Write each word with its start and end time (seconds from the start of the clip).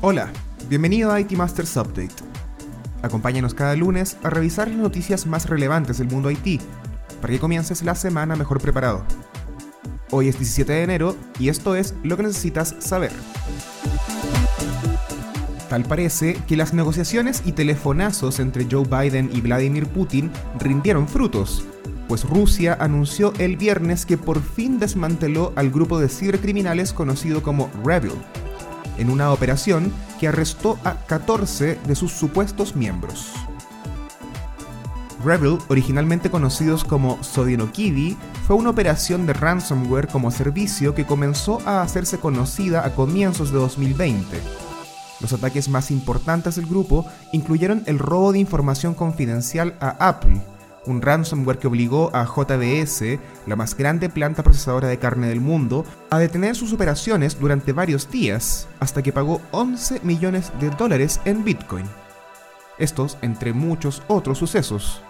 Hola, 0.00 0.30
bienvenido 0.68 1.10
a 1.10 1.18
IT 1.18 1.32
Masters 1.32 1.76
Update. 1.76 2.14
Acompáñanos 3.02 3.52
cada 3.52 3.74
lunes 3.74 4.16
a 4.22 4.30
revisar 4.30 4.68
las 4.68 4.76
noticias 4.76 5.26
más 5.26 5.48
relevantes 5.48 5.98
del 5.98 6.06
mundo 6.06 6.30
IT, 6.30 6.62
para 7.20 7.32
que 7.32 7.40
comiences 7.40 7.82
la 7.82 7.96
semana 7.96 8.36
mejor 8.36 8.60
preparado. 8.60 9.02
Hoy 10.12 10.28
es 10.28 10.38
17 10.38 10.72
de 10.72 10.82
enero 10.84 11.16
y 11.40 11.48
esto 11.48 11.74
es 11.74 11.96
lo 12.04 12.16
que 12.16 12.22
necesitas 12.22 12.76
saber. 12.78 13.10
Tal 15.68 15.82
parece 15.82 16.34
que 16.46 16.56
las 16.56 16.72
negociaciones 16.74 17.42
y 17.44 17.50
telefonazos 17.50 18.38
entre 18.38 18.68
Joe 18.70 18.86
Biden 18.86 19.30
y 19.34 19.40
Vladimir 19.40 19.88
Putin 19.88 20.30
rindieron 20.60 21.08
frutos, 21.08 21.64
pues 22.06 22.22
Rusia 22.22 22.76
anunció 22.78 23.32
el 23.40 23.56
viernes 23.56 24.06
que 24.06 24.16
por 24.16 24.40
fin 24.40 24.78
desmanteló 24.78 25.52
al 25.56 25.70
grupo 25.70 25.98
de 25.98 26.08
cibercriminales 26.08 26.92
conocido 26.92 27.42
como 27.42 27.68
Rebel, 27.84 28.12
en 28.98 29.10
una 29.10 29.32
operación 29.32 29.92
que 30.20 30.28
arrestó 30.28 30.78
a 30.84 30.94
14 30.94 31.78
de 31.86 31.94
sus 31.94 32.12
supuestos 32.12 32.76
miembros. 32.76 33.32
Rebel, 35.24 35.58
originalmente 35.68 36.30
conocidos 36.30 36.84
como 36.84 37.22
Sodinokidi, 37.22 38.16
fue 38.46 38.56
una 38.56 38.70
operación 38.70 39.26
de 39.26 39.32
ransomware 39.32 40.08
como 40.08 40.30
servicio 40.30 40.94
que 40.94 41.06
comenzó 41.06 41.60
a 41.66 41.82
hacerse 41.82 42.18
conocida 42.18 42.86
a 42.86 42.94
comienzos 42.94 43.50
de 43.50 43.58
2020. 43.58 44.40
Los 45.20 45.32
ataques 45.32 45.68
más 45.68 45.90
importantes 45.90 46.54
del 46.54 46.66
grupo 46.66 47.04
incluyeron 47.32 47.82
el 47.86 47.98
robo 47.98 48.32
de 48.32 48.38
información 48.38 48.94
confidencial 48.94 49.74
a 49.80 49.96
Apple, 50.08 50.40
un 50.86 51.02
ransomware 51.02 51.58
que 51.58 51.66
obligó 51.66 52.10
a 52.14 52.24
JBS, 52.24 53.18
la 53.46 53.56
más 53.56 53.76
grande 53.76 54.08
planta 54.08 54.42
procesadora 54.42 54.88
de 54.88 54.98
carne 54.98 55.28
del 55.28 55.40
mundo, 55.40 55.84
a 56.10 56.18
detener 56.18 56.56
sus 56.56 56.72
operaciones 56.72 57.38
durante 57.38 57.72
varios 57.72 58.10
días, 58.10 58.68
hasta 58.80 59.02
que 59.02 59.12
pagó 59.12 59.40
11 59.50 60.00
millones 60.02 60.52
de 60.60 60.70
dólares 60.70 61.20
en 61.24 61.44
Bitcoin. 61.44 61.86
Estos 62.78 63.18
entre 63.22 63.52
muchos 63.52 64.02
otros 64.08 64.38
sucesos. 64.38 65.02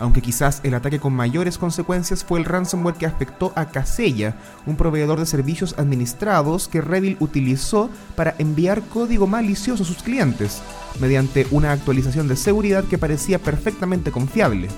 Aunque 0.00 0.22
quizás 0.22 0.60
el 0.62 0.74
ataque 0.74 1.00
con 1.00 1.12
mayores 1.12 1.58
consecuencias 1.58 2.24
fue 2.24 2.38
el 2.38 2.44
ransomware 2.44 2.94
que 2.94 3.06
afectó 3.06 3.52
a 3.56 3.66
Casella, 3.66 4.36
un 4.66 4.76
proveedor 4.76 5.18
de 5.18 5.26
servicios 5.26 5.74
administrados 5.76 6.68
que 6.68 6.80
Revil 6.80 7.16
utilizó 7.20 7.90
para 8.14 8.34
enviar 8.38 8.82
código 8.82 9.26
malicioso 9.26 9.82
a 9.82 9.86
sus 9.86 10.02
clientes, 10.02 10.62
mediante 11.00 11.46
una 11.50 11.72
actualización 11.72 12.28
de 12.28 12.36
seguridad 12.36 12.84
que 12.84 12.98
parecía 12.98 13.38
perfectamente 13.38 14.12
confiable. 14.12 14.68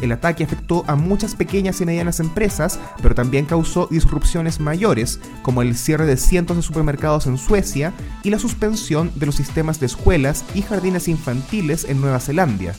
El 0.00 0.10
ataque 0.10 0.42
afectó 0.42 0.82
a 0.88 0.96
muchas 0.96 1.36
pequeñas 1.36 1.80
y 1.80 1.86
medianas 1.86 2.18
empresas, 2.18 2.80
pero 3.00 3.14
también 3.14 3.46
causó 3.46 3.86
disrupciones 3.88 4.58
mayores, 4.58 5.20
como 5.42 5.62
el 5.62 5.76
cierre 5.76 6.06
de 6.06 6.16
cientos 6.16 6.56
de 6.56 6.62
supermercados 6.64 7.28
en 7.28 7.38
Suecia 7.38 7.92
y 8.24 8.30
la 8.30 8.40
suspensión 8.40 9.12
de 9.14 9.26
los 9.26 9.36
sistemas 9.36 9.78
de 9.78 9.86
escuelas 9.86 10.44
y 10.54 10.62
jardines 10.62 11.06
infantiles 11.06 11.84
en 11.84 12.00
Nueva 12.00 12.18
Zelanda. 12.18 12.74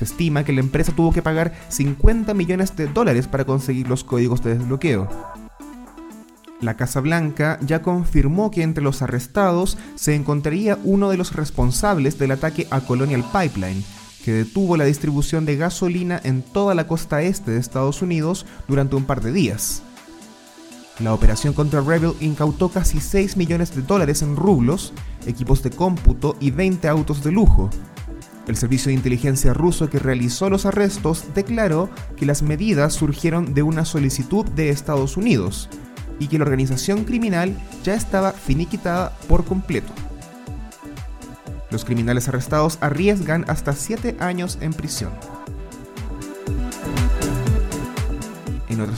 Se 0.00 0.06
estima 0.06 0.44
que 0.44 0.54
la 0.54 0.60
empresa 0.60 0.92
tuvo 0.92 1.12
que 1.12 1.20
pagar 1.20 1.52
50 1.68 2.32
millones 2.32 2.74
de 2.74 2.86
dólares 2.86 3.28
para 3.28 3.44
conseguir 3.44 3.86
los 3.86 4.02
códigos 4.02 4.42
de 4.42 4.56
desbloqueo. 4.56 5.06
La 6.62 6.74
Casa 6.78 7.00
Blanca 7.00 7.58
ya 7.60 7.82
confirmó 7.82 8.50
que 8.50 8.62
entre 8.62 8.82
los 8.82 9.02
arrestados 9.02 9.76
se 9.96 10.14
encontraría 10.14 10.78
uno 10.84 11.10
de 11.10 11.18
los 11.18 11.36
responsables 11.36 12.18
del 12.18 12.30
ataque 12.30 12.66
a 12.70 12.80
Colonial 12.80 13.22
Pipeline, 13.30 13.84
que 14.24 14.32
detuvo 14.32 14.78
la 14.78 14.86
distribución 14.86 15.44
de 15.44 15.56
gasolina 15.56 16.18
en 16.24 16.40
toda 16.40 16.74
la 16.74 16.86
costa 16.86 17.20
este 17.20 17.50
de 17.50 17.60
Estados 17.60 18.00
Unidos 18.00 18.46
durante 18.68 18.96
un 18.96 19.04
par 19.04 19.20
de 19.20 19.32
días. 19.32 19.82
La 20.98 21.12
operación 21.12 21.52
contra 21.52 21.82
Rebel 21.82 22.14
incautó 22.20 22.70
casi 22.70 23.00
6 23.00 23.36
millones 23.36 23.76
de 23.76 23.82
dólares 23.82 24.22
en 24.22 24.34
rublos, 24.34 24.94
equipos 25.26 25.62
de 25.62 25.68
cómputo 25.68 26.38
y 26.40 26.52
20 26.52 26.88
autos 26.88 27.22
de 27.22 27.32
lujo, 27.32 27.68
el 28.50 28.56
servicio 28.56 28.90
de 28.90 28.96
inteligencia 28.96 29.54
ruso 29.54 29.88
que 29.88 29.98
realizó 29.98 30.50
los 30.50 30.66
arrestos 30.66 31.24
declaró 31.34 31.88
que 32.16 32.26
las 32.26 32.42
medidas 32.42 32.92
surgieron 32.92 33.54
de 33.54 33.62
una 33.62 33.84
solicitud 33.84 34.44
de 34.44 34.68
Estados 34.68 35.16
Unidos 35.16 35.68
y 36.18 36.28
que 36.28 36.38
la 36.38 36.44
organización 36.44 37.04
criminal 37.04 37.56
ya 37.82 37.94
estaba 37.94 38.32
finiquitada 38.32 39.16
por 39.28 39.44
completo. 39.44 39.92
Los 41.70 41.84
criminales 41.84 42.28
arrestados 42.28 42.78
arriesgan 42.80 43.44
hasta 43.48 43.72
7 43.72 44.16
años 44.18 44.58
en 44.60 44.72
prisión. 44.72 45.12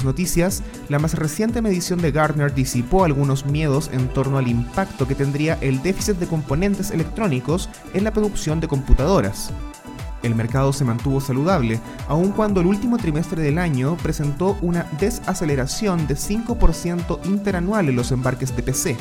Noticias, 0.05 0.63
la 0.89 0.99
más 0.99 1.15
reciente 1.15 1.63
medición 1.63 2.01
de 2.01 2.13
Gartner 2.13 2.55
disipó 2.55 3.05
algunos 3.05 3.47
miedos 3.47 3.91
en 3.93 4.09
torno 4.09 4.39
al 4.39 4.49
impacto 4.49 5.07
que 5.07 5.15
tendría 5.15 5.59
el 5.61 5.83
déficit 5.83 6.17
de 6.17 6.27
componentes 6.27 6.91
electrónicos 6.91 7.69
en 7.95 8.05
la 8.05 8.13
producción 8.13 8.61
de 8.61 8.69
computadoras. 8.69 9.53
El 10.23 10.35
mercado 10.35 10.73
se 10.73 10.85
mantuvo 10.85 11.21
saludable, 11.21 11.81
aun 12.09 12.31
cuando 12.33 12.61
el 12.61 12.67
último 12.67 12.97
trimestre 12.99 13.43
del 13.43 13.59
año 13.59 13.97
presentó 14.03 14.57
una 14.63 14.87
desaceleración 15.01 16.07
de 16.07 16.15
5% 16.15 17.19
interanual 17.25 17.89
en 17.89 17.97
los 17.97 18.13
embarques 18.13 18.55
de 18.55 18.63
PC. 18.63 18.97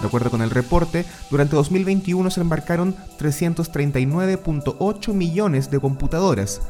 De 0.00 0.06
acuerdo 0.06 0.30
con 0.30 0.42
el 0.42 0.50
reporte, 0.50 1.04
durante 1.30 1.56
2021 1.56 2.30
se 2.30 2.40
embarcaron 2.40 2.94
339.8 3.18 5.14
millones 5.14 5.70
de 5.70 5.80
computadoras, 5.80 6.60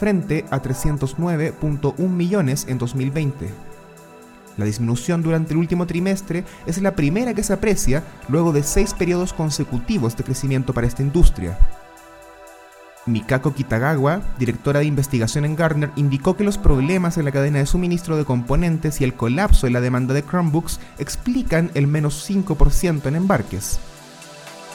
frente 0.00 0.46
a 0.50 0.62
309.1 0.62 2.08
millones 2.08 2.64
en 2.68 2.78
2020. 2.78 3.50
La 4.56 4.64
disminución 4.64 5.22
durante 5.22 5.52
el 5.52 5.58
último 5.58 5.86
trimestre 5.86 6.44
es 6.64 6.80
la 6.80 6.96
primera 6.96 7.34
que 7.34 7.42
se 7.42 7.52
aprecia 7.52 8.02
luego 8.28 8.52
de 8.52 8.62
seis 8.62 8.94
periodos 8.94 9.34
consecutivos 9.34 10.16
de 10.16 10.24
crecimiento 10.24 10.72
para 10.72 10.86
esta 10.86 11.02
industria. 11.02 11.58
Mikako 13.04 13.52
Kitagawa, 13.52 14.22
directora 14.38 14.80
de 14.80 14.86
investigación 14.86 15.44
en 15.44 15.54
Gartner, 15.54 15.90
indicó 15.96 16.34
que 16.34 16.44
los 16.44 16.56
problemas 16.56 17.18
en 17.18 17.26
la 17.26 17.32
cadena 17.32 17.58
de 17.58 17.66
suministro 17.66 18.16
de 18.16 18.24
componentes 18.24 19.00
y 19.02 19.04
el 19.04 19.14
colapso 19.14 19.66
en 19.66 19.74
la 19.74 19.82
demanda 19.82 20.14
de 20.14 20.22
Chromebooks 20.22 20.80
explican 20.98 21.70
el 21.74 21.86
menos 21.86 22.28
5% 22.28 23.06
en 23.06 23.16
embarques. 23.16 23.80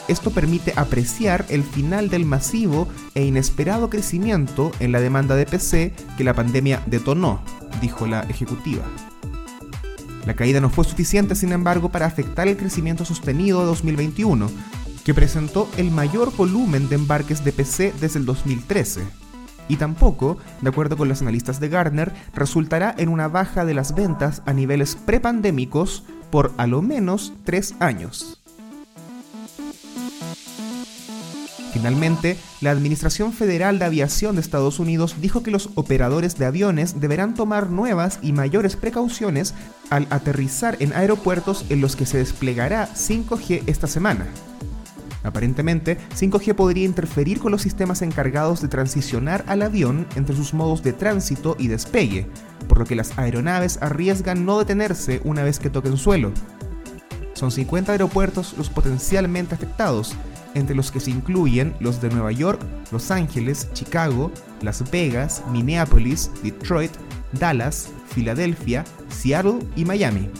Esto 0.08 0.30
permite 0.30 0.72
apreciar 0.76 1.44
el 1.48 1.64
final 1.64 2.08
del 2.08 2.24
masivo 2.24 2.86
e 3.14 3.24
inesperado 3.24 3.90
crecimiento 3.90 4.70
en 4.78 4.92
la 4.92 5.00
demanda 5.00 5.34
de 5.34 5.46
PC 5.46 5.92
que 6.16 6.24
la 6.24 6.34
pandemia 6.34 6.82
detonó, 6.86 7.40
dijo 7.80 8.06
la 8.06 8.20
ejecutiva. 8.22 8.84
La 10.26 10.34
caída 10.34 10.60
no 10.60 10.70
fue 10.70 10.84
suficiente, 10.84 11.34
sin 11.34 11.52
embargo, 11.52 11.88
para 11.88 12.06
afectar 12.06 12.46
el 12.46 12.56
crecimiento 12.56 13.04
sostenido 13.04 13.60
de 13.60 13.66
2021, 13.66 14.50
que 15.04 15.14
presentó 15.14 15.68
el 15.76 15.90
mayor 15.90 16.34
volumen 16.36 16.88
de 16.88 16.96
embarques 16.96 17.44
de 17.44 17.52
PC 17.52 17.92
desde 18.00 18.18
el 18.18 18.26
2013. 18.26 19.02
Y 19.68 19.76
tampoco, 19.76 20.38
de 20.60 20.68
acuerdo 20.68 20.96
con 20.96 21.08
los 21.08 21.22
analistas 21.22 21.58
de 21.58 21.68
Gartner, 21.68 22.12
resultará 22.34 22.94
en 22.98 23.08
una 23.08 23.28
baja 23.28 23.64
de 23.64 23.74
las 23.74 23.94
ventas 23.94 24.42
a 24.46 24.52
niveles 24.52 24.96
prepandémicos 24.96 26.04
por 26.30 26.52
a 26.56 26.66
lo 26.66 26.82
menos 26.82 27.32
tres 27.44 27.74
años. 27.80 28.45
Finalmente, 31.76 32.38
la 32.62 32.70
Administración 32.70 33.34
Federal 33.34 33.78
de 33.78 33.84
Aviación 33.84 34.34
de 34.34 34.40
Estados 34.40 34.78
Unidos 34.78 35.16
dijo 35.20 35.42
que 35.42 35.50
los 35.50 35.68
operadores 35.74 36.38
de 36.38 36.46
aviones 36.46 37.00
deberán 37.00 37.34
tomar 37.34 37.68
nuevas 37.68 38.18
y 38.22 38.32
mayores 38.32 38.76
precauciones 38.76 39.52
al 39.90 40.06
aterrizar 40.08 40.78
en 40.80 40.94
aeropuertos 40.94 41.66
en 41.68 41.82
los 41.82 41.94
que 41.94 42.06
se 42.06 42.16
desplegará 42.16 42.88
5G 42.94 43.64
esta 43.66 43.88
semana. 43.88 44.26
Aparentemente, 45.22 45.98
5G 46.18 46.54
podría 46.54 46.86
interferir 46.86 47.40
con 47.40 47.52
los 47.52 47.60
sistemas 47.60 48.00
encargados 48.00 48.62
de 48.62 48.68
transicionar 48.68 49.44
al 49.46 49.60
avión 49.60 50.06
entre 50.16 50.34
sus 50.34 50.54
modos 50.54 50.82
de 50.82 50.94
tránsito 50.94 51.56
y 51.58 51.68
despegue, 51.68 52.26
por 52.68 52.78
lo 52.78 52.86
que 52.86 52.96
las 52.96 53.18
aeronaves 53.18 53.78
arriesgan 53.82 54.46
no 54.46 54.58
detenerse 54.58 55.20
una 55.24 55.42
vez 55.42 55.58
que 55.58 55.68
toquen 55.68 55.98
suelo. 55.98 56.32
Son 57.34 57.50
50 57.50 57.92
aeropuertos 57.92 58.54
los 58.56 58.70
potencialmente 58.70 59.54
afectados, 59.54 60.16
entre 60.56 60.74
los 60.74 60.90
que 60.90 61.00
se 61.00 61.10
incluyen 61.10 61.74
los 61.80 62.00
de 62.00 62.08
Nueva 62.08 62.32
York, 62.32 62.60
Los 62.90 63.10
Ángeles, 63.10 63.68
Chicago, 63.74 64.32
Las 64.62 64.90
Vegas, 64.90 65.42
Minneapolis, 65.52 66.30
Detroit, 66.42 66.90
Dallas, 67.32 67.90
Filadelfia, 68.08 68.84
Seattle 69.10 69.58
y 69.76 69.84
Miami. 69.84 70.30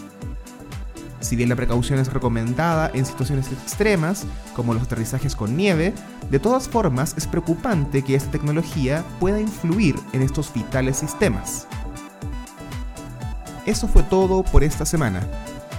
Si 1.19 1.35
bien 1.35 1.49
la 1.49 1.55
precaución 1.55 1.99
es 1.99 2.11
recomendada 2.11 2.91
en 2.93 3.05
situaciones 3.05 3.51
extremas, 3.51 4.25
como 4.55 4.73
los 4.73 4.83
aterrizajes 4.83 5.35
con 5.35 5.55
nieve, 5.55 5.93
de 6.31 6.39
todas 6.39 6.67
formas 6.67 7.13
es 7.17 7.27
preocupante 7.27 8.03
que 8.03 8.15
esta 8.15 8.31
tecnología 8.31 9.03
pueda 9.19 9.39
influir 9.39 9.95
en 10.13 10.23
estos 10.23 10.51
vitales 10.51 10.97
sistemas. 10.97 11.67
Eso 13.65 13.87
fue 13.87 14.03
todo 14.03 14.43
por 14.43 14.63
esta 14.63 14.85
semana. 14.85 15.21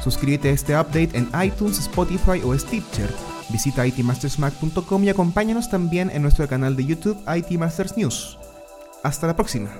Suscríbete 0.02 0.50
a 0.50 0.52
este 0.52 0.78
update 0.78 1.10
en 1.14 1.28
iTunes, 1.42 1.78
Spotify 1.78 2.40
o 2.44 2.56
Stitcher 2.56 3.12
Visita 3.50 3.86
itmastersmac.com 3.86 5.04
y 5.04 5.08
acompáñanos 5.08 5.70
también 5.70 6.10
en 6.10 6.22
nuestro 6.22 6.46
canal 6.48 6.76
de 6.76 6.84
YouTube 6.84 7.18
IT 7.26 7.58
Masters 7.58 7.96
News. 7.96 8.38
Hasta 9.02 9.26
la 9.26 9.36
próxima. 9.36 9.70